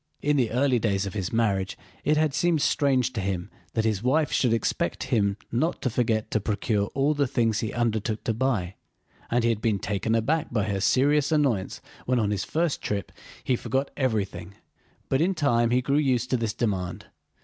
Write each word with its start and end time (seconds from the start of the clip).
In 0.23 0.35
the 0.35 0.49
early 0.49 0.79
days 0.79 1.05
of 1.05 1.13
his 1.13 1.31
marriage 1.31 1.77
it 2.03 2.17
had 2.17 2.33
seemed 2.33 2.63
strange 2.63 3.13
to 3.13 3.21
him 3.21 3.51
that 3.73 3.85
his 3.85 4.01
wife 4.01 4.31
should 4.31 4.51
expect 4.51 5.03
him 5.13 5.37
not 5.51 5.79
to 5.83 5.91
forget 5.91 6.31
to 6.31 6.39
procure 6.39 6.87
all 6.95 7.13
the 7.13 7.27
things 7.27 7.59
he 7.59 7.71
undertook 7.71 8.23
to 8.23 8.33
buy, 8.33 8.73
and 9.29 9.43
he 9.43 9.51
had 9.51 9.61
been 9.61 9.77
taken 9.77 10.15
aback 10.15 10.47
by 10.51 10.63
her 10.63 10.81
serious 10.81 11.31
annoyance 11.31 11.81
when 12.07 12.17
on 12.17 12.31
his 12.31 12.43
first 12.43 12.81
trip 12.81 13.11
he 13.43 13.55
forgot 13.55 13.91
everything. 13.95 14.55
But 15.07 15.21
in 15.21 15.35
time 15.35 15.69
he 15.69 15.83
grew 15.83 15.97
used 15.99 16.31
to 16.31 16.37
this 16.37 16.53
demand. 16.53 17.05